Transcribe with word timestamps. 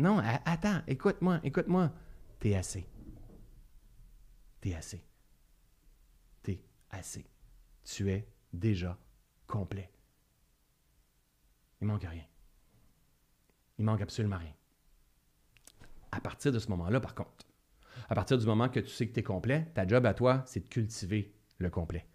non, 0.00 0.18
attends, 0.44 0.82
écoute-moi, 0.86 1.40
écoute-moi. 1.42 1.92
T'es 2.38 2.54
assez. 2.54 2.86
T'es 4.60 4.74
assez. 4.74 5.04
T'es 6.42 6.62
assez. 6.90 7.26
Tu 7.84 8.10
es 8.10 8.26
déjà 8.52 8.98
complet. 9.46 9.90
Il 11.80 11.86
manque 11.86 12.04
rien. 12.04 12.24
Il 13.78 13.84
manque 13.84 14.02
absolument 14.02 14.38
rien. 14.38 14.54
À 16.12 16.20
partir 16.20 16.52
de 16.52 16.58
ce 16.58 16.68
moment-là, 16.68 17.00
par 17.00 17.14
contre, 17.14 17.46
à 18.08 18.14
partir 18.14 18.38
du 18.38 18.46
moment 18.46 18.68
que 18.68 18.80
tu 18.80 18.90
sais 18.90 19.08
que 19.08 19.14
tu 19.14 19.20
es 19.20 19.22
complet, 19.22 19.70
ta 19.74 19.86
job 19.86 20.04
à 20.06 20.14
toi, 20.14 20.42
c'est 20.46 20.60
de 20.60 20.68
cultiver 20.68 21.34
le 21.58 21.70
complet. 21.70 22.06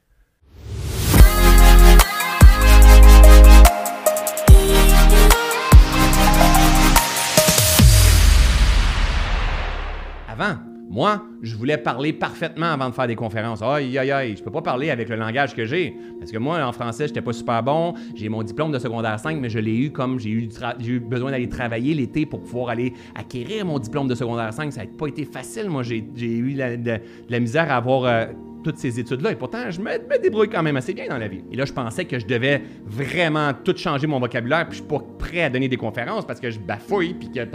Avant, 10.38 10.56
moi, 10.90 11.24
je 11.42 11.56
voulais 11.56 11.78
parler 11.78 12.14
parfaitement 12.14 12.68
avant 12.68 12.90
de 12.90 12.94
faire 12.94 13.08
des 13.08 13.16
conférences. 13.16 13.62
Aïe, 13.62 13.98
aïe, 13.98 14.12
aïe, 14.12 14.36
je 14.38 14.44
peux 14.44 14.52
pas 14.52 14.62
parler 14.62 14.90
avec 14.90 15.10
le 15.10 15.16
langage 15.16 15.56
que 15.56 15.66
j'ai. 15.66 15.96
Parce 16.20 16.32
que 16.32 16.38
moi, 16.38 16.64
en 16.64 16.72
français, 16.72 17.08
j'étais 17.08 17.22
pas 17.22 17.34
super 17.34 17.64
bon. 17.64 17.94
J'ai 18.16 18.30
mon 18.30 18.44
diplôme 18.44 18.72
de 18.72 18.78
secondaire 18.80 19.20
5, 19.20 19.40
mais 19.40 19.50
je 19.50 19.60
l'ai 19.60 19.76
eu 19.78 19.92
comme 19.92 20.20
j'ai 20.20 20.30
eu, 20.32 20.50
eu 20.86 21.00
besoin 21.00 21.32
d'aller 21.32 21.50
travailler 21.50 21.94
l'été 21.94 22.26
pour 22.26 22.42
pouvoir 22.42 22.70
aller 22.70 22.94
acquérir 23.16 23.66
mon 23.66 23.80
diplôme 23.80 24.08
de 24.08 24.16
secondaire 24.16 24.54
5. 24.54 24.72
Ça 24.74 24.82
n'a 24.82 24.88
pas 24.98 25.08
été 25.08 25.26
facile. 25.26 25.70
Moi, 25.70 25.84
j'ai, 25.84 26.06
eu 26.18 26.54
la- 26.54 26.78
de, 26.78 26.84
de 26.84 27.00
la 27.30 27.40
misère 27.40 27.72
à 27.72 27.78
avoir 27.78 28.04
euh, 28.04 28.26
toutes 28.66 28.78
ces 28.80 29.00
études-là. 29.00 29.32
Et 29.32 29.36
pourtant, 29.36 29.70
je 29.70 29.80
me, 29.80 30.20
débrouille 30.20 30.50
quand 30.50 30.64
même 30.64 30.76
assez 30.76 30.96
bien 30.96 31.08
dans 31.08 31.20
la 31.20 31.28
vie. 31.28 31.44
Et 31.52 31.56
là, 31.56 31.66
je 31.66 31.72
pensais 31.72 32.06
que 32.06 32.18
je 32.18 32.26
devais 32.26 32.64
vraiment 32.84 33.52
tout 33.54 33.78
changer 33.78 34.08
mon 34.08 34.20
vocabulaire, 34.20 34.68
puis 34.68 34.80
je 34.80 34.84
suis 34.84 34.90
pas 34.90 35.06
prêt 35.20 35.44
à 35.44 35.50
donner 35.52 35.68
des 35.68 35.78
conférences 35.78 36.26
parce 36.26 36.40
que 36.40 36.50
je 36.50 36.58
bafouille, 36.58 37.14
puis 37.14 37.32
que 37.32 37.46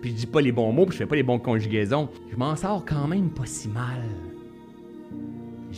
puis 0.00 0.10
je 0.10 0.16
dis 0.16 0.26
pas 0.26 0.40
les 0.40 0.50
bons 0.50 0.72
mots, 0.72 0.84
puis 0.86 0.94
je 0.94 0.98
fais 0.98 1.06
pas 1.06 1.14
les 1.14 1.22
bonnes 1.22 1.40
conjugaisons. 1.40 2.08
Je 2.28 2.36
m'en 2.36 2.56
sors 2.56 2.84
quand 2.84 3.06
même 3.06 3.30
pas 3.30 3.46
si 3.46 3.68
mal. 3.68 4.02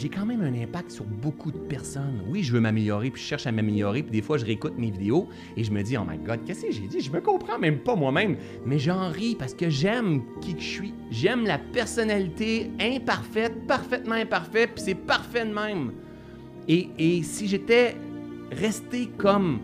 J'ai 0.00 0.08
quand 0.08 0.24
même 0.24 0.42
un 0.42 0.54
impact 0.54 0.92
sur 0.92 1.04
beaucoup 1.04 1.50
de 1.50 1.58
personnes. 1.58 2.22
Oui, 2.28 2.44
je 2.44 2.52
veux 2.52 2.60
m'améliorer, 2.60 3.10
puis 3.10 3.20
je 3.20 3.26
cherche 3.26 3.48
à 3.48 3.52
m'améliorer, 3.52 4.04
puis 4.04 4.12
des 4.12 4.22
fois, 4.22 4.38
je 4.38 4.44
réécoute 4.44 4.74
mes 4.78 4.92
vidéos 4.92 5.28
et 5.56 5.64
je 5.64 5.72
me 5.72 5.82
dis, 5.82 5.96
oh 5.96 6.02
my 6.08 6.16
god, 6.18 6.44
qu'est-ce 6.46 6.66
que 6.66 6.70
j'ai 6.70 6.86
dit? 6.86 7.00
Je 7.00 7.10
me 7.10 7.20
comprends 7.20 7.58
même 7.58 7.80
pas 7.80 7.96
moi-même. 7.96 8.36
Mais 8.64 8.78
j'en 8.78 9.08
ris 9.08 9.34
parce 9.34 9.54
que 9.54 9.68
j'aime 9.68 10.22
qui 10.40 10.54
que 10.54 10.60
je 10.60 10.68
suis. 10.68 10.94
J'aime 11.10 11.46
la 11.46 11.58
personnalité 11.58 12.70
imparfaite, 12.80 13.66
parfaitement 13.66 14.14
imparfaite, 14.14 14.70
puis 14.76 14.84
c'est 14.84 14.94
parfait 14.94 15.44
de 15.44 15.52
même. 15.52 15.90
Et, 16.68 16.90
et 16.96 17.24
si 17.24 17.48
j'étais 17.48 17.96
resté 18.52 19.08
comme 19.18 19.58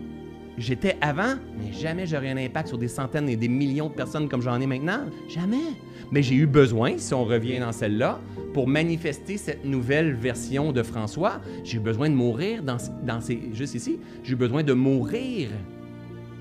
j'étais 0.58 0.96
avant, 1.00 1.34
mais 1.58 1.72
jamais 1.72 2.06
j'aurais 2.06 2.30
un 2.30 2.36
impact 2.36 2.68
sur 2.68 2.78
des 2.78 2.88
centaines 2.88 3.28
et 3.28 3.36
des 3.36 3.48
millions 3.48 3.88
de 3.88 3.94
personnes 3.94 4.28
comme 4.28 4.42
j'en 4.42 4.60
ai 4.60 4.66
maintenant. 4.66 5.00
Jamais. 5.28 5.72
Mais 6.10 6.22
j'ai 6.22 6.34
eu 6.34 6.46
besoin, 6.46 6.98
si 6.98 7.14
on 7.14 7.24
revient 7.24 7.58
dans 7.58 7.72
celle-là, 7.72 8.20
pour 8.52 8.68
manifester 8.68 9.36
cette 9.36 9.64
nouvelle 9.64 10.14
version 10.14 10.72
de 10.72 10.82
François, 10.82 11.40
j'ai 11.64 11.78
eu 11.78 11.80
besoin 11.80 12.08
de 12.08 12.14
mourir 12.14 12.62
dans, 12.62 12.76
dans 13.02 13.20
ces, 13.20 13.50
juste 13.52 13.74
ici, 13.74 13.98
j'ai 14.22 14.32
eu 14.32 14.36
besoin 14.36 14.62
de 14.62 14.72
mourir 14.72 15.48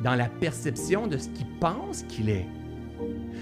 dans 0.03 0.15
la 0.15 0.27
perception 0.27 1.07
de 1.07 1.17
ce 1.17 1.29
qu'il 1.29 1.47
pense 1.59 2.03
qu'il 2.03 2.29
est. 2.29 2.45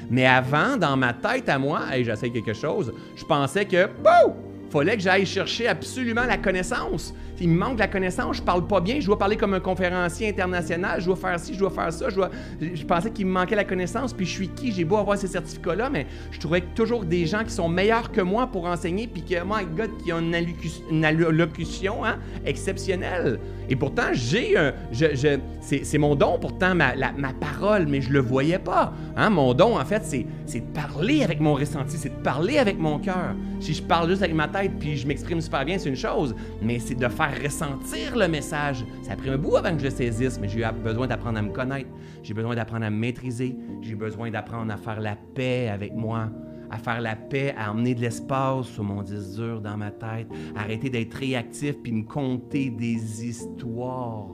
Mais 0.09 0.25
avant, 0.25 0.77
dans 0.77 0.95
ma 0.95 1.13
tête 1.13 1.49
à 1.49 1.57
moi, 1.57 1.81
hey, 1.91 2.03
j'essaie 2.03 2.29
quelque 2.29 2.53
chose, 2.53 2.93
je 3.15 3.25
pensais 3.25 3.65
que, 3.65 3.87
boum, 3.87 4.35
fallait 4.69 4.95
que 4.95 5.03
j'aille 5.03 5.25
chercher 5.25 5.67
absolument 5.67 6.23
la 6.25 6.37
connaissance. 6.37 7.13
Il 7.41 7.49
me 7.49 7.57
manque 7.57 7.79
la 7.79 7.87
connaissance, 7.87 8.37
je 8.37 8.41
parle 8.43 8.67
pas 8.67 8.79
bien, 8.79 8.99
je 8.99 9.05
dois 9.07 9.17
parler 9.17 9.35
comme 9.35 9.55
un 9.55 9.59
conférencier 9.59 10.29
international, 10.29 11.01
je 11.01 11.07
dois 11.07 11.15
faire 11.15 11.39
ci, 11.39 11.55
je 11.55 11.59
dois 11.59 11.71
faire 11.71 11.91
ça, 11.91 12.07
je, 12.09 12.83
pensais 12.85 13.09
qu'il 13.09 13.25
me 13.25 13.31
manquait 13.31 13.55
la 13.55 13.63
connaissance, 13.63 14.13
puis 14.13 14.27
je 14.27 14.31
suis 14.31 14.49
qui, 14.49 14.71
j'ai 14.71 14.85
beau 14.85 14.97
avoir 14.97 15.17
ces 15.17 15.25
certificats-là, 15.25 15.89
mais 15.89 16.05
je 16.29 16.39
trouvais 16.39 16.61
toujours 16.75 17.03
des 17.03 17.25
gens 17.25 17.43
qui 17.43 17.51
sont 17.51 17.67
meilleurs 17.67 18.11
que 18.11 18.21
moi 18.21 18.45
pour 18.45 18.65
enseigner, 18.65 19.07
puis 19.07 19.23
que, 19.23 19.35
my 19.43 19.65
God, 19.75 19.89
qui 20.03 20.13
ont 20.13 20.19
une, 20.19 20.35
allocu- 20.35 20.83
une 20.91 21.03
allocution 21.03 22.05
hein, 22.05 22.17
exceptionnelle. 22.45 23.39
Et 23.71 23.75
pourtant, 23.75 24.09
j'ai 24.11 24.57
un. 24.57 24.73
Je, 24.91 25.39
c'est, 25.61 25.97
mon 25.97 26.13
don, 26.15 26.37
pourtant, 26.39 26.75
ma, 26.75 26.93
parole, 27.39 27.87
mais 27.87 28.01
je 28.01 28.11
le 28.11 28.19
voyais 28.19 28.59
pas. 28.59 28.93
Hein? 29.15 29.29
Mon 29.29 29.53
don, 29.53 29.79
en 29.79 29.85
fait, 29.85 30.03
c'est 30.03 30.59
de 30.59 30.73
parler 30.73 31.23
avec 31.23 31.39
mon 31.39 31.53
ressenti, 31.53 31.97
c'est 31.97 32.09
de 32.09 32.21
parler 32.21 32.57
avec 32.57 32.77
mon 32.77 32.99
cœur. 32.99 33.33
Si 33.61 33.73
je 33.73 33.81
parle 33.81 34.09
juste 34.09 34.23
avec 34.23 34.35
ma 34.35 34.49
tête 34.49 34.73
puis 34.77 34.97
je 34.97 35.07
m'exprime 35.07 35.39
super 35.39 35.63
bien, 35.63 35.77
c'est 35.77 35.87
une 35.87 35.95
chose, 35.95 36.35
mais 36.61 36.79
c'est 36.79 36.95
de 36.95 37.07
faire 37.07 37.30
ressentir 37.31 38.15
le 38.15 38.27
message. 38.27 38.85
Ça 39.03 39.13
a 39.13 39.15
pris 39.15 39.29
un 39.29 39.37
bout 39.37 39.55
avant 39.57 39.73
que 39.73 39.79
je 39.79 39.85
le 39.85 39.91
saisisse, 39.91 40.39
mais 40.39 40.47
j'ai 40.47 40.61
eu 40.61 40.65
besoin 40.83 41.07
d'apprendre 41.07 41.39
à 41.39 41.41
me 41.41 41.51
connaître, 41.51 41.89
j'ai 42.23 42.33
besoin 42.33 42.55
d'apprendre 42.55 42.85
à 42.85 42.89
me 42.89 42.97
maîtriser, 42.97 43.55
j'ai 43.81 43.95
besoin 43.95 44.31
d'apprendre 44.31 44.71
à 44.71 44.77
faire 44.77 44.99
la 44.99 45.15
paix 45.15 45.69
avec 45.69 45.93
moi 45.93 46.29
à 46.71 46.77
faire 46.77 47.01
la 47.01 47.15
paix, 47.15 47.53
à 47.57 47.71
emmener 47.71 47.93
de 47.93 48.01
l'espace 48.01 48.67
sur 48.67 48.83
mon 48.83 49.03
disque 49.03 49.41
dans 49.61 49.77
ma 49.77 49.91
tête, 49.91 50.27
arrêter 50.55 50.89
d'être 50.89 51.13
réactif 51.15 51.75
puis 51.83 51.91
me 51.91 52.03
conter 52.03 52.69
des 52.69 53.25
histoires 53.25 54.29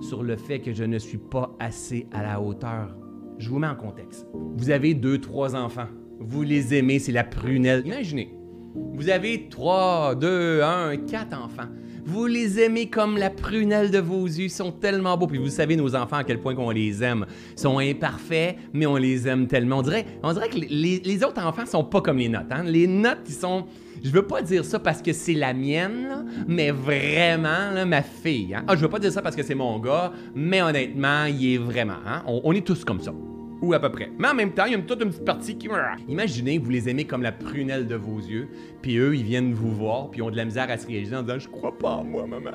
sur 0.00 0.22
le 0.22 0.36
fait 0.36 0.60
que 0.60 0.72
je 0.72 0.84
ne 0.84 0.98
suis 0.98 1.18
pas 1.18 1.54
assez 1.60 2.06
à 2.12 2.22
la 2.22 2.40
hauteur. 2.40 2.96
Je 3.38 3.50
vous 3.50 3.58
mets 3.58 3.68
en 3.68 3.76
contexte. 3.76 4.26
Vous 4.56 4.70
avez 4.70 4.94
deux, 4.94 5.20
trois 5.20 5.54
enfants. 5.54 5.88
Vous 6.18 6.42
les 6.42 6.74
aimez, 6.74 6.98
c'est 6.98 7.12
la 7.12 7.24
prunelle. 7.24 7.82
Imaginez, 7.84 8.34
vous 8.74 9.10
avez 9.10 9.48
trois, 9.50 10.14
deux, 10.14 10.62
un, 10.62 10.96
quatre 10.96 11.36
enfants. 11.36 11.68
Vous 12.04 12.26
les 12.26 12.60
aimez 12.60 12.88
comme 12.88 13.16
la 13.16 13.30
prunelle 13.30 13.90
de 13.90 13.98
vos 13.98 14.26
yeux. 14.26 14.44
Ils 14.44 14.50
sont 14.50 14.72
tellement 14.72 15.16
beaux. 15.16 15.26
Puis 15.26 15.38
vous 15.38 15.48
savez, 15.48 15.76
nos 15.76 15.94
enfants, 15.94 16.16
à 16.16 16.24
quel 16.24 16.40
point 16.40 16.54
qu'on 16.54 16.70
les 16.70 17.02
aime. 17.02 17.26
Ils 17.56 17.60
sont 17.60 17.78
imparfaits, 17.78 18.56
mais 18.72 18.86
on 18.86 18.96
les 18.96 19.28
aime 19.28 19.46
tellement. 19.46 19.78
On 19.78 19.82
dirait, 19.82 20.06
on 20.22 20.32
dirait 20.32 20.48
que 20.48 20.58
les, 20.58 21.24
autres 21.24 21.40
enfants 21.44 21.66
sont 21.66 21.84
pas 21.84 22.00
comme 22.00 22.18
les 22.18 22.28
notes. 22.28 22.50
hein. 22.50 22.64
Les 22.64 22.86
notes, 22.86 23.20
ils 23.28 23.34
sont... 23.34 23.66
Je 24.02 24.10
veux 24.10 24.26
pas 24.26 24.42
dire 24.42 24.64
ça 24.64 24.80
parce 24.80 25.00
que 25.00 25.12
c'est 25.12 25.34
la 25.34 25.54
mienne, 25.54 26.26
mais 26.48 26.72
vraiment, 26.72 27.86
ma 27.86 28.02
fille. 28.02 28.52
hein. 28.54 28.64
Ah, 28.66 28.74
veux 28.74 28.88
pas 28.88 28.98
dire 28.98 29.12
ça 29.12 29.22
parce 29.22 29.36
que 29.36 29.44
c'est 29.44 29.54
mon 29.54 29.78
gars, 29.78 30.12
mais 30.34 30.60
honnêtement, 30.60 31.26
il 31.26 31.54
est 31.54 31.58
vraiment. 31.58 31.94
hein. 32.04 32.22
On 32.26 32.52
est 32.52 32.66
tous 32.66 32.84
comme 32.84 33.00
ça. 33.00 33.12
Ou 33.62 33.72
à 33.74 33.78
peu 33.80 33.90
près. 33.90 34.10
Mais 34.18 34.28
en 34.28 34.34
même 34.34 34.52
temps, 34.52 34.64
il 34.66 34.72
y 34.72 34.74
a 34.74 34.78
toute 34.78 35.00
une 35.00 35.10
petite 35.10 35.24
partie 35.24 35.56
qui. 35.56 35.68
Imaginez, 36.08 36.58
vous 36.58 36.68
les 36.68 36.88
aimez 36.88 37.04
comme 37.04 37.22
la 37.22 37.30
prunelle 37.30 37.86
de 37.86 37.94
vos 37.94 38.18
yeux, 38.18 38.48
puis 38.82 38.96
eux, 38.96 39.14
ils 39.14 39.22
viennent 39.22 39.54
vous 39.54 39.70
voir, 39.70 40.10
puis 40.10 40.18
ils 40.18 40.22
ont 40.22 40.30
de 40.30 40.36
la 40.36 40.44
misère 40.44 40.68
à 40.68 40.76
se 40.76 40.86
réaliser 40.86 41.14
en 41.14 41.22
disant 41.22 41.38
Je 41.38 41.48
crois 41.48 41.78
pas 41.78 41.90
en 41.90 42.04
moi, 42.04 42.26
maman. 42.26 42.50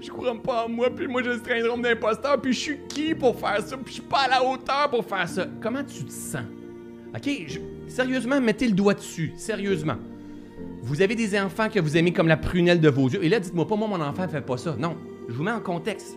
Je 0.00 0.08
crois 0.08 0.34
pas 0.42 0.64
en 0.64 0.70
moi, 0.70 0.88
puis 0.88 1.06
moi, 1.06 1.22
j'ai 1.22 1.34
le 1.34 1.40
syndrome 1.40 1.82
d'imposteur, 1.82 2.40
puis 2.40 2.54
je 2.54 2.58
suis 2.58 2.78
qui 2.88 3.14
pour 3.14 3.38
faire 3.38 3.60
ça, 3.60 3.76
puis 3.76 3.88
je 3.88 3.92
suis 3.94 4.02
pas 4.02 4.20
à 4.20 4.28
la 4.28 4.44
hauteur 4.44 4.88
pour 4.90 5.04
faire 5.04 5.28
ça. 5.28 5.46
Comment 5.60 5.84
tu 5.84 6.04
te 6.04 6.10
sens? 6.10 6.44
Ok, 7.14 7.30
sérieusement, 7.86 8.40
mettez 8.40 8.66
le 8.68 8.74
doigt 8.74 8.94
dessus. 8.94 9.32
Sérieusement. 9.36 9.96
Vous 10.82 11.02
avez 11.02 11.14
des 11.14 11.38
enfants 11.38 11.68
que 11.68 11.80
vous 11.80 11.98
aimez 11.98 12.12
comme 12.12 12.28
la 12.28 12.38
prunelle 12.38 12.80
de 12.80 12.88
vos 12.88 13.08
yeux. 13.08 13.22
Et 13.22 13.28
là, 13.28 13.40
dites-moi 13.40 13.66
pas, 13.66 13.76
moi, 13.76 13.88
mon 13.88 14.00
enfant 14.00 14.22
ne 14.22 14.28
fait 14.28 14.40
pas 14.40 14.56
ça. 14.56 14.74
Non, 14.78 14.96
je 15.28 15.34
vous 15.34 15.42
mets 15.42 15.50
en 15.50 15.60
contexte. 15.60 16.16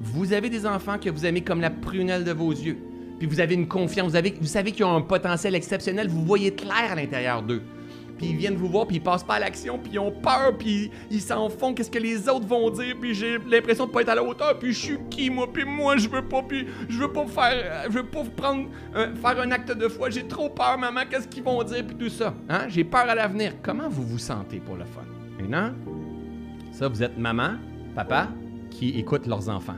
Vous 0.00 0.34
avez 0.34 0.50
des 0.50 0.66
enfants 0.66 0.98
que 0.98 1.08
vous 1.08 1.24
aimez 1.24 1.40
comme 1.40 1.62
la 1.62 1.70
prunelle 1.70 2.24
de 2.24 2.32
vos 2.32 2.50
yeux. 2.50 2.76
Puis 3.18 3.26
vous 3.26 3.40
avez 3.40 3.54
une 3.54 3.68
confiance, 3.68 4.10
vous, 4.10 4.16
avez, 4.16 4.34
savez 4.44 4.72
qu'ils 4.72 4.84
ont 4.84 4.96
un 4.96 5.00
potentiel 5.00 5.54
exceptionnel, 5.54 6.08
vous 6.08 6.24
voyez 6.24 6.52
clair 6.52 6.92
à 6.92 6.94
l'intérieur 6.94 7.42
d'eux. 7.42 7.62
Puis 8.18 8.28
ils 8.28 8.36
viennent 8.36 8.56
vous 8.56 8.68
voir, 8.68 8.86
puis 8.86 8.96
ils 8.96 9.02
passent 9.02 9.24
pas 9.24 9.34
à 9.34 9.40
l'action, 9.40 9.78
puis 9.78 9.92
ils 9.94 9.98
ont 9.98 10.10
peur, 10.10 10.56
puis 10.58 10.90
ils 11.10 11.20
s'en 11.20 11.50
font, 11.50 11.74
qu'est-ce 11.74 11.90
que 11.90 11.98
les 11.98 12.28
autres 12.28 12.46
vont 12.46 12.70
dire, 12.70 12.96
puis 12.98 13.14
j'ai 13.14 13.38
l'impression 13.46 13.86
de 13.86 13.90
pas 13.90 14.00
être 14.00 14.08
à 14.08 14.14
la 14.14 14.22
hauteur, 14.22 14.58
puis 14.58 14.72
je 14.72 14.78
suis 14.78 14.98
qui 15.10 15.28
moi, 15.28 15.52
puis 15.52 15.64
moi 15.64 15.96
je 15.98 16.08
veux 16.08 16.22
pas, 16.22 16.42
puis 16.42 16.66
je 16.88 16.98
veux 16.98 17.12
pas 17.12 17.26
faire, 17.26 17.84
je 17.90 17.98
veux 17.98 18.06
pas 18.06 18.24
prendre, 18.34 18.68
euh, 18.94 19.14
faire 19.14 19.40
un 19.40 19.50
acte 19.50 19.76
de 19.76 19.88
foi, 19.88 20.08
j'ai 20.08 20.26
trop 20.26 20.48
peur, 20.48 20.78
maman, 20.78 21.02
qu'est-ce 21.10 21.28
qu'ils 21.28 21.42
vont 21.42 21.62
dire, 21.62 21.86
puis 21.86 21.96
tout 21.96 22.08
ça. 22.08 22.34
Hein? 22.48 22.68
J'ai 22.68 22.84
peur 22.84 23.06
à 23.08 23.14
l'avenir. 23.14 23.52
Comment 23.62 23.88
vous 23.88 24.06
vous 24.06 24.18
sentez 24.18 24.60
pour 24.60 24.76
le 24.76 24.84
fun? 24.84 25.04
Maintenant, 25.38 25.72
ça, 26.72 26.88
vous 26.88 27.02
êtes 27.02 27.18
maman, 27.18 27.56
papa, 27.94 28.28
qui 28.70 28.98
écoutent 28.98 29.26
leurs 29.26 29.48
enfants. 29.50 29.76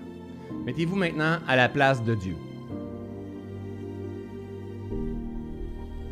Mettez-vous 0.65 0.97
maintenant 0.97 1.39
à 1.49 1.57
la 1.57 1.69
place 1.69 2.03
de 2.05 2.15
Dieu. 2.15 2.37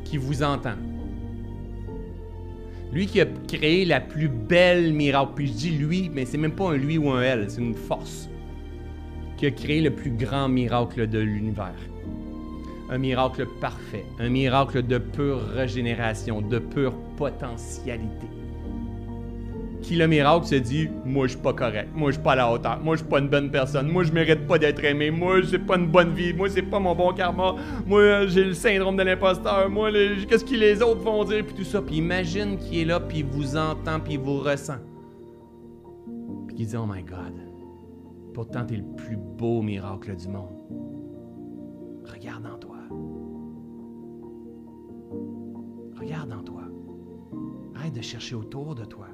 Qui 0.09 0.19
vous 0.19 0.45
entend. 0.45 0.77
Lui 2.93 3.07
qui 3.07 3.21
a 3.21 3.27
créé 3.27 3.85
la 3.85 4.01
plus 4.01 4.29
belle 4.29 4.93
miracle. 4.93 5.33
Puis 5.35 5.49
je 5.49 5.53
dis 5.53 5.71
lui, 5.71 6.09
mais 6.13 6.25
c'est 6.25 6.39
même 6.39 6.55
pas 6.55 6.71
un 6.71 6.77
lui 6.77 6.97
ou 6.97 7.11
un 7.11 7.23
elle, 7.23 7.51
c'est 7.51 7.61
une 7.61 7.75
force. 7.75 8.29
Qui 9.37 9.47
a 9.47 9.51
créé 9.51 9.81
le 9.81 9.91
plus 9.91 10.13
grand 10.13 10.49
miracle 10.49 11.09
de 11.09 11.19
l'univers. 11.19 11.75
Un 12.89 12.99
miracle 12.99 13.47
parfait. 13.61 14.07
Un 14.21 14.29
miracle 14.29 14.87
de 14.87 14.99
pure 14.99 15.41
régénération, 15.41 16.41
de 16.41 16.61
pure 16.61 16.95
potentialité 17.17 18.29
qui 19.87 19.97
le 19.97 20.07
miracle 20.07 20.47
se 20.47 20.57
dit 20.57 20.89
Moi, 21.05 21.27
je 21.27 21.33
suis 21.33 21.41
pas 21.41 21.53
correct. 21.53 21.89
Moi, 21.95 22.11
je 22.11 22.17
suis 22.17 22.23
pas 22.23 22.33
à 22.33 22.37
la 22.37 22.53
hauteur. 22.53 22.81
Moi, 22.81 22.97
je 22.97 23.03
suis 23.03 23.09
pas 23.09 23.21
une 23.21 23.29
bonne 23.29 23.51
personne. 23.51 23.89
Moi, 23.89 24.03
je 24.05 24.13
mérite 24.13 24.47
pas 24.47 24.59
d'être 24.59 24.83
aimé. 24.85 25.11
Moi, 25.11 25.43
j'ai 25.43 25.59
pas 25.59 25.77
une 25.77 25.87
bonne 25.87 26.13
vie. 26.13 26.33
Moi, 26.33 26.49
c'est 26.49 26.63
pas 26.63 26.81
mon 26.81 26.95
bon 26.95 27.13
karma. 27.13 27.55
Moi, 27.87 28.27
j'ai 28.27 28.45
le 28.45 28.55
syndrome 28.55 28.97
de 28.97 29.03
l'imposteur. 29.05 29.71
Moi, 29.71 29.91
qu'est-ce 30.29 30.45
que 30.45 30.55
les 30.55 30.83
autres 30.83 31.03
vont 31.03 31.25
dire? 31.25 31.45
Puis 31.47 31.55
tout 31.55 31.65
ça. 31.65 31.81
Puis 31.81 31.97
imagine 31.97 32.59
qu'il 32.59 32.79
est 32.81 32.85
là, 32.85 33.01
puis 33.01 33.19
il 33.19 33.25
vous 33.25 33.57
entend, 33.57 34.01
puis 34.01 34.15
il 34.15 34.21
vous 34.21 34.39
ressent. 34.39 34.79
Puis 36.49 36.57
qu'il 36.57 36.67
dit 36.67 36.77
Oh 36.77 36.87
my 36.87 37.03
God. 37.03 37.35
Pourtant, 38.35 38.67
t'es 38.67 38.77
le 38.77 38.97
plus 38.97 39.17
beau 39.17 39.63
miracle 39.63 40.15
du 40.17 40.29
monde. 40.29 40.53
Regarde 42.05 42.47
en 42.47 42.59
toi. 42.59 42.77
regarde 45.99 46.33
en 46.33 46.43
toi. 46.43 46.63
Arrête 47.75 47.95
de 47.95 48.03
chercher 48.03 48.35
autour 48.35 48.75
de 48.75 48.85
toi. 48.85 49.07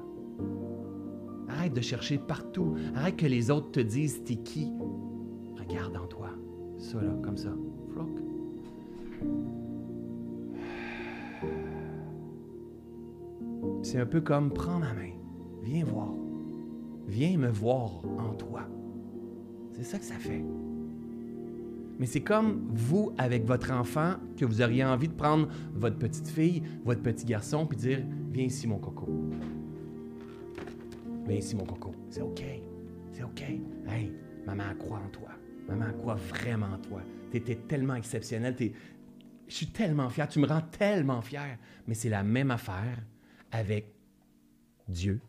Arrête 1.63 1.75
de 1.75 1.81
chercher 1.81 2.17
partout. 2.17 2.75
Arrête 2.93 3.15
que 3.15 3.25
les 3.25 3.49
autres 3.49 3.71
te 3.71 3.79
disent 3.79 4.21
t'es 4.25 4.35
qui? 4.35 4.69
Regarde 5.57 5.95
en 5.95 6.05
toi. 6.07 6.27
Ça 6.77 7.01
là, 7.01 7.13
comme 7.23 7.37
ça. 7.37 7.55
C'est 13.81 13.97
un 13.97 14.05
peu 14.05 14.19
comme 14.19 14.51
prends 14.51 14.77
ma 14.77 14.93
main. 14.93 15.13
Viens 15.61 15.85
voir. 15.85 16.09
Viens 17.07 17.37
me 17.37 17.47
voir 17.47 18.01
en 18.19 18.33
toi. 18.33 18.63
C'est 19.71 19.83
ça 19.83 19.99
que 19.99 20.05
ça 20.05 20.15
fait. 20.15 20.43
Mais 21.97 22.07
c'est 22.07 22.23
comme 22.23 22.67
vous 22.73 23.13
avec 23.17 23.45
votre 23.45 23.71
enfant 23.71 24.15
que 24.35 24.43
vous 24.43 24.61
auriez 24.61 24.83
envie 24.83 25.07
de 25.07 25.13
prendre 25.13 25.47
votre 25.73 25.97
petite 25.97 26.27
fille, 26.27 26.61
votre 26.83 27.01
petit 27.01 27.23
garçon, 27.23 27.65
puis 27.65 27.77
dire 27.77 27.99
Viens 28.33 28.47
ici, 28.47 28.67
mon 28.67 28.79
coco. 28.79 29.07
Viens 31.25 31.37
ici, 31.37 31.55
mon 31.55 31.65
coco. 31.65 31.95
C'est 32.09 32.21
OK. 32.21 32.43
C'est 33.11 33.23
OK. 33.23 33.41
Hey, 33.87 34.11
maman 34.45 34.75
croit 34.75 34.99
en 34.99 35.09
toi. 35.09 35.29
Maman 35.67 35.93
croit 35.93 36.15
vraiment 36.15 36.67
en 36.67 36.79
toi. 36.79 37.01
Tu 37.31 37.37
étais 37.37 37.55
tellement 37.55 37.95
exceptionnel. 37.95 38.55
Je 39.47 39.53
suis 39.53 39.67
tellement 39.67 40.09
fier. 40.09 40.27
Tu 40.27 40.39
me 40.39 40.47
rends 40.47 40.61
tellement 40.61 41.21
fier. 41.21 41.57
Mais 41.87 41.93
c'est 41.93 42.09
la 42.09 42.23
même 42.23 42.51
affaire 42.51 42.99
avec 43.51 43.93
Dieu, 44.89 45.21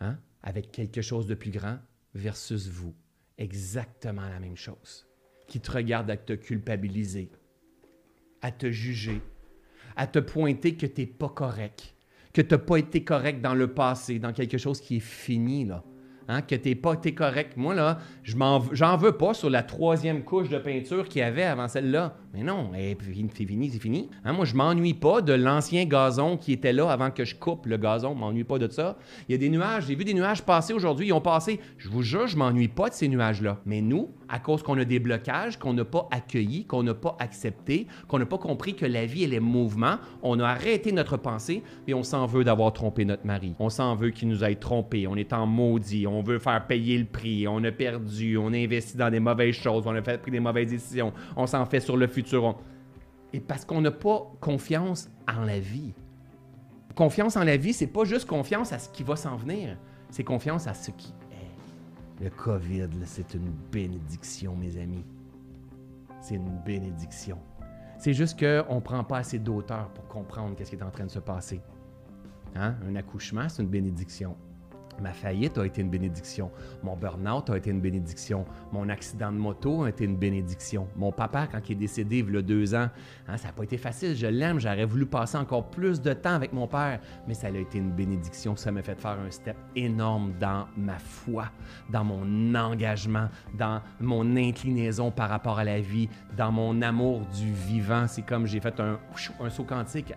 hein? 0.00 0.18
avec 0.42 0.72
quelque 0.72 1.02
chose 1.02 1.26
de 1.26 1.34
plus 1.34 1.50
grand 1.50 1.78
versus 2.14 2.68
vous. 2.68 2.94
Exactement 3.36 4.28
la 4.28 4.40
même 4.40 4.56
chose. 4.56 5.06
Qui 5.46 5.60
te 5.60 5.70
regarde 5.70 6.10
à 6.10 6.16
te 6.16 6.32
culpabiliser, 6.32 7.30
à 8.40 8.50
te 8.50 8.70
juger, 8.70 9.20
à 9.96 10.06
te 10.06 10.18
pointer 10.18 10.76
que 10.76 10.86
tu 10.86 11.02
n'es 11.02 11.06
pas 11.06 11.28
correct, 11.28 11.94
que 12.32 12.40
tu 12.40 12.54
n'as 12.54 12.58
pas 12.58 12.76
été 12.78 13.04
correct 13.04 13.40
dans 13.40 13.54
le 13.54 13.68
passé, 13.68 14.18
dans 14.18 14.32
quelque 14.32 14.58
chose 14.58 14.80
qui 14.80 14.96
est 14.96 15.00
fini, 15.00 15.64
là. 15.64 15.82
Hein, 16.28 16.42
que 16.42 16.54
tu 16.54 16.68
n'es 16.68 16.74
pas 16.74 16.94
été 16.94 17.14
correct. 17.14 17.56
Moi, 17.56 17.74
là, 17.74 17.98
je 18.22 18.36
j'en 18.72 18.96
veux 18.96 19.12
pas 19.12 19.34
sur 19.34 19.50
la 19.50 19.62
troisième 19.62 20.22
couche 20.22 20.48
de 20.48 20.58
peinture 20.58 21.08
qu'il 21.08 21.20
y 21.20 21.24
avait 21.24 21.42
avant 21.42 21.68
celle-là. 21.68 22.16
Mais 22.34 22.42
non, 22.42 22.70
c'est 22.72 23.44
fini, 23.44 23.68
c'est 23.70 23.78
fini. 23.78 24.08
Hein, 24.24 24.32
moi, 24.32 24.46
je 24.46 24.54
m'ennuie 24.54 24.94
pas 24.94 25.20
de 25.20 25.34
l'ancien 25.34 25.84
gazon 25.84 26.38
qui 26.38 26.52
était 26.52 26.72
là 26.72 26.90
avant 26.90 27.10
que 27.10 27.26
je 27.26 27.34
coupe 27.34 27.66
le 27.66 27.76
gazon. 27.76 28.14
Je 28.14 28.20
m'ennuie 28.20 28.44
pas 28.44 28.58
de 28.58 28.70
ça. 28.70 28.96
Il 29.28 29.32
y 29.32 29.34
a 29.34 29.38
des 29.38 29.50
nuages. 29.50 29.84
J'ai 29.86 29.94
vu 29.94 30.04
des 30.04 30.14
nuages 30.14 30.40
passer 30.40 30.72
aujourd'hui. 30.72 31.08
Ils 31.08 31.12
ont 31.12 31.20
passé. 31.20 31.60
Je 31.76 31.90
vous 31.90 32.00
jure, 32.00 32.26
je 32.26 32.38
m'ennuie 32.38 32.68
pas 32.68 32.88
de 32.88 32.94
ces 32.94 33.08
nuages-là. 33.08 33.58
Mais 33.66 33.82
nous, 33.82 34.08
à 34.30 34.38
cause 34.38 34.62
qu'on 34.62 34.78
a 34.78 34.84
des 34.86 34.98
blocages, 34.98 35.58
qu'on 35.58 35.74
n'a 35.74 35.84
pas 35.84 36.08
accueillis, 36.10 36.64
qu'on 36.64 36.82
n'a 36.82 36.94
pas 36.94 37.16
accepté, 37.20 37.86
qu'on 38.08 38.18
n'a 38.18 38.24
pas 38.24 38.38
compris 38.38 38.74
que 38.76 38.86
la 38.86 39.04
vie, 39.04 39.24
elle 39.24 39.34
est 39.34 39.40
mouvement, 39.40 39.96
on 40.22 40.40
a 40.40 40.46
arrêté 40.46 40.90
notre 40.90 41.18
pensée 41.18 41.62
et 41.86 41.92
on 41.92 42.02
s'en 42.02 42.24
veut 42.24 42.44
d'avoir 42.44 42.72
trompé 42.72 43.04
notre 43.04 43.26
mari. 43.26 43.54
On 43.58 43.68
s'en 43.68 43.94
veut 43.94 44.08
qu'il 44.08 44.28
nous 44.28 44.42
ait 44.42 44.54
trompé. 44.54 45.06
On 45.06 45.16
est 45.16 45.34
en 45.34 45.46
maudit. 45.46 46.06
On 46.06 46.22
veut 46.22 46.38
faire 46.38 46.66
payer 46.66 46.96
le 46.96 47.04
prix. 47.04 47.46
On 47.46 47.62
a 47.62 47.72
perdu. 47.72 48.38
On 48.38 48.54
a 48.54 48.56
investi 48.56 48.96
dans 48.96 49.10
des 49.10 49.20
mauvaises 49.20 49.54
choses. 49.54 49.86
On 49.86 49.94
a 49.94 50.00
fait, 50.00 50.16
pris 50.16 50.30
des 50.30 50.40
mauvaises 50.40 50.70
décisions. 50.70 51.12
On 51.36 51.46
s'en 51.46 51.66
fait 51.66 51.80
sur 51.80 51.98
le 51.98 52.06
futur 52.06 52.21
et 53.32 53.40
parce 53.40 53.64
qu'on 53.64 53.80
n'a 53.80 53.90
pas 53.90 54.30
confiance 54.40 55.08
en 55.28 55.44
la 55.44 55.58
vie. 55.58 55.94
Confiance 56.94 57.36
en 57.36 57.44
la 57.44 57.56
vie, 57.56 57.72
c'est 57.72 57.86
pas 57.86 58.04
juste 58.04 58.26
confiance 58.26 58.72
à 58.72 58.78
ce 58.78 58.88
qui 58.90 59.02
va 59.02 59.16
s'en 59.16 59.36
venir, 59.36 59.78
c'est 60.10 60.24
confiance 60.24 60.66
à 60.66 60.74
ce 60.74 60.90
qui 60.90 61.14
est. 61.30 62.22
Le 62.22 62.30
COVID, 62.30 62.88
c'est 63.04 63.34
une 63.34 63.50
bénédiction, 63.72 64.54
mes 64.54 64.76
amis. 64.76 65.04
C'est 66.20 66.36
une 66.36 66.58
bénédiction. 66.64 67.38
C'est 67.98 68.12
juste 68.12 68.38
qu'on 68.38 68.74
ne 68.76 68.80
prend 68.80 69.02
pas 69.04 69.18
assez 69.18 69.38
d'auteur 69.38 69.88
pour 69.90 70.06
comprendre 70.08 70.54
ce 70.58 70.68
qui 70.68 70.76
est 70.76 70.82
en 70.82 70.90
train 70.90 71.06
de 71.06 71.10
se 71.10 71.18
passer. 71.18 71.60
Hein? 72.54 72.76
Un 72.86 72.96
accouchement, 72.96 73.48
c'est 73.48 73.62
une 73.62 73.68
bénédiction. 73.68 74.36
Ma 75.00 75.12
faillite 75.12 75.58
a 75.58 75.66
été 75.66 75.80
une 75.80 75.90
bénédiction. 75.90 76.50
Mon 76.82 76.96
burn-out 76.96 77.50
a 77.50 77.56
été 77.56 77.70
une 77.70 77.80
bénédiction. 77.80 78.44
Mon 78.72 78.88
accident 78.88 79.32
de 79.32 79.38
moto 79.38 79.84
a 79.84 79.88
été 79.88 80.04
une 80.04 80.16
bénédiction. 80.16 80.86
Mon 80.96 81.10
papa, 81.10 81.48
quand 81.50 81.58
il 81.68 81.72
est 81.72 81.76
décédé 81.76 82.18
il 82.18 82.32
y 82.32 82.36
a 82.36 82.42
deux 82.42 82.74
ans, 82.74 82.88
hein, 83.28 83.36
ça 83.36 83.48
n'a 83.48 83.52
pas 83.52 83.64
été 83.64 83.78
facile. 83.78 84.14
Je 84.14 84.26
l'aime. 84.26 84.60
J'aurais 84.60 84.84
voulu 84.84 85.06
passer 85.06 85.38
encore 85.38 85.70
plus 85.70 86.00
de 86.00 86.12
temps 86.12 86.34
avec 86.34 86.52
mon 86.52 86.66
père, 86.66 87.00
mais 87.26 87.34
ça 87.34 87.48
a 87.48 87.50
été 87.50 87.78
une 87.78 87.90
bénédiction. 87.90 88.54
Ça 88.56 88.70
m'a 88.70 88.82
fait 88.82 89.00
faire 89.00 89.18
un 89.18 89.30
step 89.30 89.56
énorme 89.74 90.34
dans 90.38 90.66
ma 90.76 90.98
foi, 90.98 91.46
dans 91.90 92.04
mon 92.04 92.54
engagement, 92.54 93.28
dans 93.54 93.80
mon 94.00 94.36
inclinaison 94.36 95.10
par 95.10 95.30
rapport 95.30 95.58
à 95.58 95.64
la 95.64 95.80
vie, 95.80 96.08
dans 96.36 96.52
mon 96.52 96.80
amour 96.82 97.22
du 97.34 97.52
vivant. 97.52 98.06
C'est 98.06 98.22
comme 98.22 98.46
j'ai 98.46 98.60
fait 98.60 98.78
un, 98.80 98.98
saut 99.48 99.64
quantique 99.64 100.12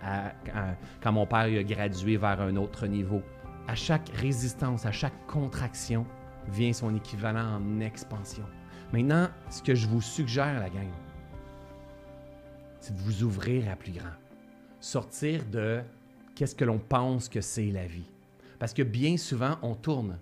quand 1.02 1.12
mon 1.12 1.26
père 1.26 1.40
a 1.40 1.62
gradué 1.62 2.16
vers 2.16 2.40
un 2.40 2.56
autre 2.56 2.86
niveau 2.86 3.22
à 3.68 3.74
chaque 3.74 4.08
résistance, 4.10 4.86
à 4.86 4.92
chaque 4.92 5.26
contraction, 5.26 6.06
vient 6.48 6.72
son 6.72 6.94
équivalent 6.94 7.56
en 7.56 7.80
expansion. 7.80 8.44
Maintenant, 8.92 9.28
ce 9.50 9.62
que 9.62 9.74
je 9.74 9.88
vous 9.88 10.00
suggère, 10.00 10.60
la 10.60 10.70
gang, 10.70 10.88
c'est 12.80 12.94
de 12.94 13.00
vous 13.00 13.24
ouvrir 13.24 13.68
à 13.70 13.76
plus 13.76 13.92
grand. 13.92 14.14
Sortir 14.78 15.44
de 15.46 15.80
qu'est-ce 16.34 16.54
que 16.54 16.64
l'on 16.64 16.78
pense 16.78 17.28
que 17.28 17.40
c'est 17.40 17.70
la 17.70 17.86
vie. 17.86 18.08
Parce 18.58 18.72
que 18.72 18.82
bien 18.82 19.16
souvent, 19.16 19.58
on 19.62 19.74
tourne 19.74 20.18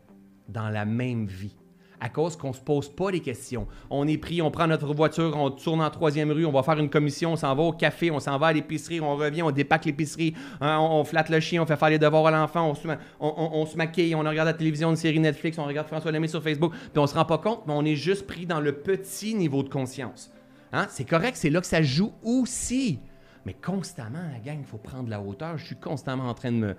dans 0.48 0.70
la 0.70 0.84
même 0.84 1.26
vie 1.26 1.56
à 2.00 2.08
cause 2.08 2.36
qu'on 2.36 2.48
ne 2.48 2.54
se 2.54 2.60
pose 2.60 2.88
pas 2.88 3.10
les 3.10 3.20
questions. 3.20 3.66
On 3.90 4.06
est 4.06 4.18
pris, 4.18 4.42
on 4.42 4.50
prend 4.50 4.66
notre 4.66 4.92
voiture, 4.94 5.36
on 5.36 5.50
tourne 5.50 5.80
en 5.80 5.90
troisième 5.90 6.30
rue, 6.30 6.44
on 6.44 6.52
va 6.52 6.62
faire 6.62 6.78
une 6.78 6.90
commission, 6.90 7.32
on 7.32 7.36
s'en 7.36 7.54
va 7.54 7.62
au 7.62 7.72
café, 7.72 8.10
on 8.10 8.20
s'en 8.20 8.38
va 8.38 8.48
à 8.48 8.52
l'épicerie, 8.52 9.00
on 9.00 9.16
revient, 9.16 9.42
on 9.42 9.50
dépaque 9.50 9.84
l'épicerie, 9.84 10.34
hein, 10.60 10.78
on, 10.80 11.04
flatte 11.04 11.28
le 11.28 11.40
chien, 11.40 11.62
on 11.62 11.66
fait 11.66 11.76
faire 11.76 11.90
les 11.90 11.98
devoirs 11.98 12.26
à 12.26 12.30
l'enfant, 12.30 12.74
on 13.20 13.66
se, 13.66 13.76
maquille, 13.76 14.14
on 14.14 14.20
regarde 14.20 14.48
la 14.48 14.54
télévision, 14.54 14.90
une 14.90 14.96
série 14.96 15.20
Netflix, 15.20 15.58
on 15.58 15.64
regarde 15.64 15.86
François 15.86 16.12
Lemay 16.12 16.28
sur 16.28 16.42
Facebook, 16.42 16.72
puis 16.72 16.98
on 16.98 17.06
se 17.06 17.14
rend 17.14 17.24
pas 17.24 17.38
compte, 17.38 17.62
mais 17.66 17.72
on 17.74 17.84
est 17.84 17.96
juste 17.96 18.26
pris 18.26 18.46
dans 18.46 18.60
le 18.60 18.72
petit 18.72 19.34
niveau 19.34 19.62
de 19.62 19.68
conscience. 19.68 20.32
Hein? 20.72 20.86
C'est 20.90 21.04
correct, 21.04 21.36
c'est 21.36 21.50
là 21.50 21.60
que 21.60 21.66
ça 21.66 21.82
joue 21.82 22.12
aussi. 22.22 22.98
Mais 23.46 23.54
constamment, 23.54 24.22
la 24.32 24.40
gang, 24.40 24.58
il 24.58 24.66
faut 24.66 24.78
prendre 24.78 25.08
la 25.10 25.20
hauteur. 25.20 25.58
Je 25.58 25.66
suis 25.66 25.76
constamment 25.76 26.28
en 26.28 26.34
train 26.34 26.50
de 26.50 26.56
me... 26.56 26.74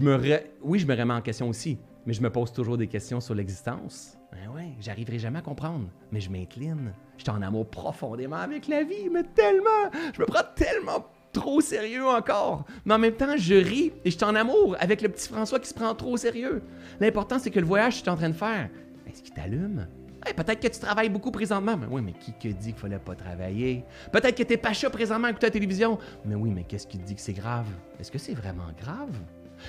Me 0.00 0.40
Oui, 0.62 0.78
je 0.78 0.86
me 0.86 0.94
remets 0.96 1.14
en 1.14 1.20
question 1.20 1.48
aussi 1.48 1.78
mais 2.06 2.12
je 2.12 2.22
me 2.22 2.30
pose 2.30 2.52
toujours 2.52 2.78
des 2.78 2.86
questions 2.86 3.20
sur 3.20 3.34
l'existence. 3.34 4.16
Ben 4.32 4.48
ouais, 4.54 4.68
j'arriverai 4.80 5.18
jamais 5.18 5.40
à 5.40 5.42
comprendre, 5.42 5.88
mais 6.12 6.20
je 6.20 6.30
m'incline. 6.30 6.92
Je 7.16 7.22
suis 7.22 7.30
en 7.30 7.42
amour 7.42 7.66
profondément 7.68 8.36
avec 8.36 8.68
la 8.68 8.84
vie, 8.84 9.10
mais 9.12 9.24
tellement, 9.24 9.90
je 10.14 10.20
me 10.20 10.26
prends 10.26 10.44
tellement 10.54 11.06
trop 11.32 11.60
sérieux 11.60 12.06
encore. 12.06 12.64
Mais 12.84 12.94
en 12.94 12.98
même 12.98 13.14
temps, 13.14 13.36
je 13.36 13.54
ris 13.54 13.92
et 14.04 14.10
je 14.10 14.16
suis 14.16 14.24
en 14.24 14.34
amour 14.34 14.76
avec 14.78 15.02
le 15.02 15.08
petit 15.08 15.28
François 15.28 15.58
qui 15.58 15.68
se 15.68 15.74
prend 15.74 15.94
trop 15.94 16.16
sérieux. 16.16 16.62
L'important, 17.00 17.38
c'est 17.38 17.50
que 17.50 17.60
le 17.60 17.66
voyage 17.66 17.94
que 17.94 17.98
je 17.98 18.02
suis 18.02 18.10
en 18.10 18.16
train 18.16 18.30
de 18.30 18.34
faire, 18.34 18.70
est-ce 19.06 19.22
qu'il 19.22 19.34
t'allume? 19.34 19.86
peut-être 20.34 20.60
que 20.60 20.68
tu 20.68 20.80
travailles 20.80 21.08
beaucoup 21.08 21.30
présentement. 21.30 21.76
Mais 21.76 21.86
oui, 21.88 22.02
mais 22.02 22.12
qui 22.12 22.32
te 22.32 22.48
dit 22.48 22.72
qu'il 22.72 22.80
fallait 22.80 22.98
pas 22.98 23.14
travailler? 23.14 23.84
Peut-être 24.12 24.36
que 24.36 24.42
tu 24.42 24.52
n'es 24.52 24.56
pas 24.56 24.72
chaud 24.72 24.90
présentement 24.90 25.28
à 25.28 25.30
écouter 25.30 25.46
la 25.46 25.52
télévision. 25.52 25.98
Mais 26.24 26.34
oui, 26.34 26.50
mais 26.50 26.64
qu'est-ce 26.64 26.86
qui 26.86 26.98
te 26.98 27.04
dit 27.04 27.14
que 27.14 27.20
c'est 27.20 27.32
grave? 27.32 27.66
Est-ce 28.00 28.10
que 28.10 28.18
c'est 28.18 28.34
vraiment 28.34 28.66
grave? 28.80 29.16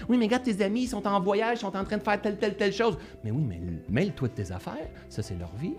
Oui, 0.10 0.18
mais 0.18 0.26
regarde, 0.26 0.44
tes 0.44 0.62
amis, 0.64 0.84
ils 0.84 0.88
sont 0.88 1.06
en 1.08 1.20
voyage, 1.20 1.58
ils 1.58 1.62
sont 1.62 1.76
en 1.76 1.84
train 1.84 1.98
de 1.98 2.04
faire 2.04 2.22
telle, 2.22 2.38
telle, 2.38 2.56
telle 2.56 2.74
chose. 2.74 2.98
Mais 3.24 3.32
oui, 3.32 3.44
mais 3.44 3.60
mêle-toi 3.90 4.28
de 4.28 4.34
tes 4.34 4.52
affaires. 4.52 4.88
Ça, 5.10 5.22
c'est 5.22 5.36
leur 5.36 5.54
vie. 5.56 5.76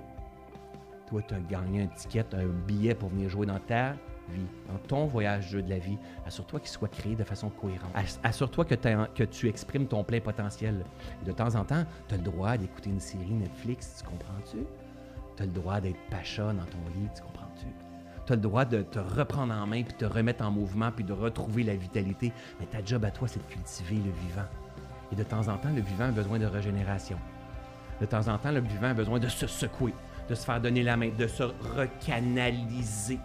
Toi, 1.09 1.23
tu 1.27 1.35
as 1.35 1.41
gagné 1.41 1.83
un 1.83 1.87
ticket, 1.87 2.25
un 2.35 2.47
billet 2.67 2.95
pour 2.95 3.09
venir 3.09 3.31
jouer 3.31 3.47
dans 3.47 3.59
ta 3.61 3.93
vie, 4.29 4.47
dans 4.69 4.79
ton 4.87 5.07
voyage 5.07 5.51
jeu 5.51 5.63
de 5.63 5.71
la 5.71 5.79
vie. 5.79 5.97
Assure-toi 6.27 6.61
qu'il 6.61 6.69
soit 6.69 6.89
créé 6.89 7.15
de 7.15 7.25
façon 7.25 7.49
cohérente. 7.49 7.93
Assure-toi 8.23 8.65
que, 8.65 9.25
tu 9.25 9.49
exprimes 9.49 9.87
ton 9.87 10.05
plein 10.05 10.21
potentiel. 10.21 10.85
de 11.25 11.33
temps 11.33 11.55
en 11.55 11.65
temps, 11.65 11.85
tu 12.09 12.15
as 12.15 12.19
le 12.19 12.25
droit 12.25 12.57
d'écouter 12.57 12.91
une 12.91 13.01
série 13.01 13.33
Netflix, 13.33 14.03
tu 14.03 14.11
comprends-tu? 14.11 14.59
Tu 15.37 15.43
as 15.43 15.47
le 15.47 15.53
droit 15.53 15.81
d'être 15.81 16.01
pacha 16.11 16.53
dans 16.53 16.65
ton 16.65 16.79
lit, 16.95 17.09
tu 17.15 17.23
comprends-tu? 17.23 17.88
Tu 18.29 18.35
as 18.35 18.37
le 18.37 18.43
droit 18.43 18.67
de 18.67 18.83
te 18.83 18.99
reprendre 18.99 19.55
en 19.55 19.67
main, 19.67 19.83
puis 19.83 19.95
te 19.95 20.05
remettre 20.05 20.45
en 20.45 20.51
mouvement, 20.51 20.91
puis 20.95 21.03
de 21.03 21.15
retrouver 21.15 21.63
la 21.63 21.75
vitalité. 21.75 22.31
Mais 22.61 22.67
ta 22.67 22.85
job 22.85 23.03
à 23.07 23.11
toi, 23.11 23.27
c'est 23.27 23.39
de 23.39 23.51
cultiver 23.51 23.97
le 23.97 24.13
vivant. 24.27 24.47
Et 25.11 25.17
de 25.17 25.23
temps 25.23 25.49
en 25.49 25.57
temps, 25.57 25.71
le 25.75 25.81
vivant 25.81 26.05
a 26.05 26.11
besoin 26.11 26.39
de 26.39 26.45
régénération. 26.45 27.17
De 28.03 28.05
temps 28.05 28.29
en 28.29 28.37
temps, 28.37 28.53
le 28.53 28.61
vivant 28.61 28.89
a 28.89 28.95
besoin 28.95 29.19
de 29.19 29.29
se 29.29 29.47
secouer, 29.47 29.95
de 30.29 30.35
se 30.35 30.45
faire 30.45 30.61
donner 30.61 30.83
la 30.83 30.99
main, 30.99 31.09
de 31.09 31.27
se 31.27 31.43
recanaliser. 31.43 33.19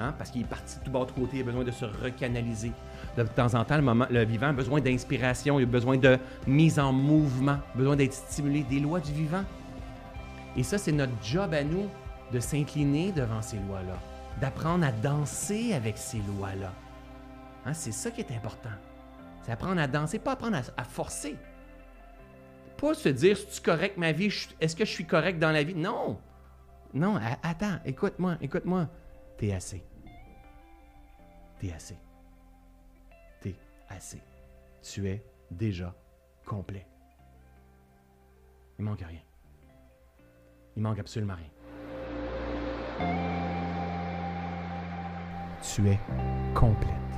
Hein? 0.00 0.12
Parce 0.18 0.32
qu'il 0.32 0.40
est 0.40 0.46
parti 0.46 0.76
de 0.80 0.84
tout 0.84 0.90
bas 0.90 1.04
de 1.04 1.12
côté, 1.12 1.36
il 1.36 1.42
a 1.42 1.44
besoin 1.44 1.62
de 1.62 1.70
se 1.70 1.84
recanaliser. 1.84 2.72
De 3.16 3.22
temps 3.22 3.54
en 3.54 3.64
temps, 3.64 3.78
le, 3.78 4.06
le 4.10 4.24
vivant 4.24 4.48
a 4.48 4.52
besoin 4.52 4.80
d'inspiration, 4.80 5.60
il 5.60 5.62
a 5.62 5.66
besoin 5.66 5.98
de 5.98 6.18
mise 6.48 6.80
en 6.80 6.92
mouvement, 6.92 7.58
besoin 7.76 7.94
d'être 7.94 8.14
stimulé, 8.14 8.64
des 8.64 8.80
lois 8.80 8.98
du 8.98 9.12
vivant. 9.12 9.44
Et 10.56 10.64
ça, 10.64 10.78
c'est 10.78 10.92
notre 10.92 11.12
job 11.22 11.54
à 11.54 11.62
nous 11.62 11.86
de 12.32 12.40
s'incliner 12.40 13.12
devant 13.12 13.40
ces 13.40 13.58
lois-là 13.58 14.11
d'apprendre 14.40 14.84
à 14.86 14.92
danser 14.92 15.72
avec 15.72 15.98
ces 15.98 16.18
lois-là. 16.18 16.72
Hein, 17.64 17.74
c'est 17.74 17.92
ça 17.92 18.10
qui 18.10 18.20
est 18.20 18.32
important. 18.32 18.70
C'est 19.42 19.52
apprendre 19.52 19.80
à 19.80 19.86
danser, 19.86 20.18
pas 20.18 20.32
apprendre 20.32 20.58
à, 20.76 20.84
forcer. 20.84 21.36
Pas 22.76 22.94
se 22.94 23.08
dire, 23.08 23.36
est-ce 23.36 23.60
correct 23.60 23.96
ma 23.96 24.12
vie? 24.12 24.32
Est-ce 24.60 24.76
que 24.76 24.84
je 24.84 24.90
suis 24.90 25.06
correct 25.06 25.38
dans 25.38 25.52
la 25.52 25.62
vie? 25.62 25.74
Non. 25.74 26.18
Non, 26.94 27.18
attends, 27.42 27.78
écoute-moi, 27.84 28.36
écoute-moi. 28.40 28.88
T'es 29.38 29.52
assez. 29.52 29.82
T'es 31.58 31.72
assez. 31.72 31.96
assez. 33.88 34.22
Tu 34.82 35.08
es 35.08 35.24
déjà 35.50 35.94
complet. 36.44 36.86
Il 38.78 38.84
manque 38.84 39.00
rien. 39.00 39.20
Il 40.76 40.82
manque 40.82 40.98
absolument 40.98 41.34
rien. 41.36 41.50
Tu 45.62 45.88
es 45.88 45.98
complet. 46.54 47.11